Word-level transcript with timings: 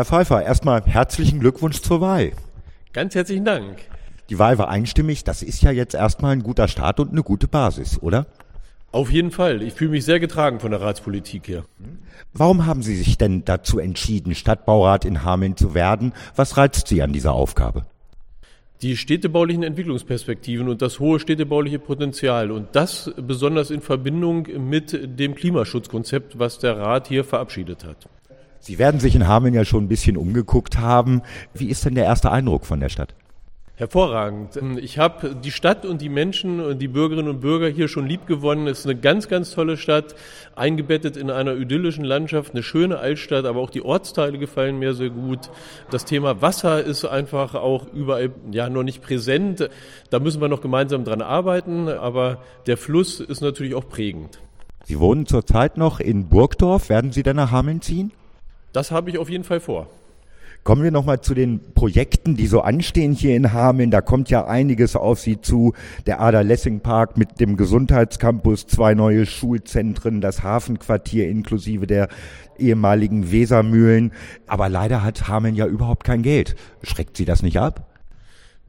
Herr 0.00 0.06
Pfeiffer, 0.06 0.42
erstmal 0.42 0.82
herzlichen 0.86 1.40
Glückwunsch 1.40 1.82
zur 1.82 2.00
Wahl. 2.00 2.32
Ganz 2.94 3.14
herzlichen 3.14 3.44
Dank. 3.44 3.80
Die 4.30 4.38
Wahl 4.38 4.56
war 4.56 4.70
einstimmig. 4.70 5.24
Das 5.24 5.42
ist 5.42 5.60
ja 5.60 5.72
jetzt 5.72 5.92
erstmal 5.92 6.32
ein 6.32 6.42
guter 6.42 6.68
Start 6.68 7.00
und 7.00 7.10
eine 7.10 7.22
gute 7.22 7.48
Basis, 7.48 8.00
oder? 8.00 8.24
Auf 8.92 9.12
jeden 9.12 9.30
Fall. 9.30 9.60
Ich 9.60 9.74
fühle 9.74 9.90
mich 9.90 10.06
sehr 10.06 10.18
getragen 10.18 10.58
von 10.58 10.70
der 10.70 10.80
Ratspolitik 10.80 11.44
hier. 11.44 11.64
Warum 12.32 12.64
haben 12.64 12.82
Sie 12.82 12.96
sich 12.96 13.18
denn 13.18 13.44
dazu 13.44 13.78
entschieden, 13.78 14.34
Stadtbaurat 14.34 15.04
in 15.04 15.22
Hameln 15.22 15.58
zu 15.58 15.74
werden? 15.74 16.14
Was 16.34 16.56
reizt 16.56 16.88
Sie 16.88 17.02
an 17.02 17.12
dieser 17.12 17.34
Aufgabe? 17.34 17.84
Die 18.80 18.96
städtebaulichen 18.96 19.64
Entwicklungsperspektiven 19.64 20.70
und 20.70 20.80
das 20.80 20.98
hohe 20.98 21.20
städtebauliche 21.20 21.78
Potenzial 21.78 22.50
und 22.50 22.68
das 22.72 23.12
besonders 23.18 23.70
in 23.70 23.82
Verbindung 23.82 24.48
mit 24.66 24.98
dem 25.20 25.34
Klimaschutzkonzept, 25.34 26.38
was 26.38 26.58
der 26.58 26.78
Rat 26.78 27.08
hier 27.08 27.22
verabschiedet 27.22 27.84
hat. 27.84 28.08
Sie 28.60 28.78
werden 28.78 29.00
sich 29.00 29.16
in 29.16 29.26
Hameln 29.26 29.54
ja 29.54 29.64
schon 29.64 29.84
ein 29.84 29.88
bisschen 29.88 30.16
umgeguckt 30.16 30.78
haben. 30.78 31.22
Wie 31.54 31.68
ist 31.68 31.84
denn 31.84 31.94
der 31.94 32.04
erste 32.04 32.30
Eindruck 32.30 32.66
von 32.66 32.78
der 32.78 32.90
Stadt? 32.90 33.14
Hervorragend. 33.80 34.60
Ich 34.82 34.98
habe 34.98 35.34
die 35.34 35.50
Stadt 35.50 35.86
und 35.86 36.02
die 36.02 36.10
Menschen 36.10 36.60
und 36.60 36.80
die 36.80 36.88
Bürgerinnen 36.88 37.30
und 37.30 37.40
Bürger 37.40 37.66
hier 37.68 37.88
schon 37.88 38.06
lieb 38.06 38.26
gewonnen. 38.26 38.66
Es 38.66 38.80
ist 38.80 38.84
eine 38.84 39.00
ganz, 39.00 39.26
ganz 39.26 39.52
tolle 39.52 39.78
Stadt, 39.78 40.14
eingebettet 40.54 41.16
in 41.16 41.30
einer 41.30 41.56
idyllischen 41.56 42.04
Landschaft, 42.04 42.52
eine 42.52 42.62
schöne 42.62 42.98
Altstadt, 42.98 43.46
aber 43.46 43.60
auch 43.60 43.70
die 43.70 43.80
Ortsteile 43.80 44.36
gefallen 44.36 44.78
mir 44.78 44.92
sehr 44.92 45.08
gut. 45.08 45.48
Das 45.90 46.04
Thema 46.04 46.42
Wasser 46.42 46.84
ist 46.84 47.06
einfach 47.06 47.54
auch 47.54 47.86
überall 47.94 48.32
ja 48.52 48.68
noch 48.68 48.82
nicht 48.82 49.00
präsent. 49.00 49.70
Da 50.10 50.18
müssen 50.18 50.42
wir 50.42 50.48
noch 50.48 50.60
gemeinsam 50.60 51.04
dran 51.04 51.22
arbeiten, 51.22 51.88
aber 51.88 52.42
der 52.66 52.76
Fluss 52.76 53.18
ist 53.18 53.40
natürlich 53.40 53.74
auch 53.74 53.88
prägend. 53.88 54.40
Sie 54.84 55.00
wohnen 55.00 55.24
zurzeit 55.24 55.78
noch 55.78 56.00
in 56.00 56.28
Burgdorf. 56.28 56.90
Werden 56.90 57.12
Sie 57.12 57.22
dann 57.22 57.36
nach 57.36 57.50
Hameln 57.50 57.80
ziehen? 57.80 58.12
Das 58.72 58.90
habe 58.90 59.10
ich 59.10 59.18
auf 59.18 59.28
jeden 59.28 59.44
Fall 59.44 59.60
vor. 59.60 59.88
Kommen 60.62 60.82
wir 60.82 60.90
nochmal 60.90 61.22
zu 61.22 61.32
den 61.32 61.72
Projekten, 61.72 62.36
die 62.36 62.46
so 62.46 62.60
anstehen 62.60 63.12
hier 63.12 63.34
in 63.34 63.54
Hameln. 63.54 63.90
Da 63.90 64.02
kommt 64.02 64.28
ja 64.28 64.46
einiges 64.46 64.94
auf 64.94 65.18
Sie 65.18 65.40
zu. 65.40 65.72
Der 66.04 66.20
Ader-Lessing-Park 66.20 67.16
mit 67.16 67.40
dem 67.40 67.56
Gesundheitscampus, 67.56 68.66
zwei 68.66 68.92
neue 68.92 69.24
Schulzentren, 69.24 70.20
das 70.20 70.42
Hafenquartier 70.42 71.30
inklusive 71.30 71.86
der 71.86 72.08
ehemaligen 72.58 73.32
Wesermühlen. 73.32 74.12
Aber 74.46 74.68
leider 74.68 75.02
hat 75.02 75.28
Hameln 75.28 75.54
ja 75.54 75.66
überhaupt 75.66 76.04
kein 76.04 76.22
Geld. 76.22 76.56
Schreckt 76.82 77.16
Sie 77.16 77.24
das 77.24 77.42
nicht 77.42 77.58
ab? 77.58 77.89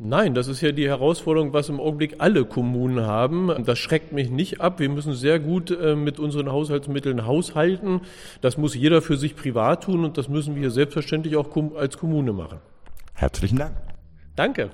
Nein, 0.04 0.34
das 0.34 0.48
ist 0.48 0.62
ja 0.62 0.72
die 0.72 0.88
Herausforderung, 0.88 1.54
was 1.54 1.70
im 1.70 1.80
Augenblick 1.80 2.16
alle 2.18 2.44
Kommunen 2.44 3.06
haben. 3.06 3.52
Das 3.66 3.78
schreckt 3.78 4.14
mich 4.14 4.32
nicht 4.32 4.60
ab. 4.60 4.80
Wir 4.80 4.90
müssen 4.90 5.14
sehr 5.14 5.40
gut 5.40 5.70
äh, 5.70 5.96
mit 5.96 6.18
unseren 6.18 6.52
Haushaltsmitteln 6.52 7.28
haushalten. 7.28 8.02
Das 8.42 8.58
muss 8.58 8.74
jeder 8.74 9.04
für 9.04 9.16
sich 9.16 9.36
privat 9.36 9.84
tun 9.84 10.04
und 10.04 10.18
das 10.18 10.28
müssen 10.28 10.56
wir 10.56 10.72
selbstverständlich 10.72 11.36
auch 11.36 11.56
als 11.76 12.00
Kommune 12.00 12.34
machen. 12.34 12.58
Herzlichen 13.14 13.60
Dank. 13.60 13.76
Danke. 14.36 14.72